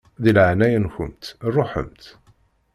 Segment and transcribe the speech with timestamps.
[0.23, 1.23] Di leɛnaya-nkent
[1.55, 2.03] ṛuḥemt!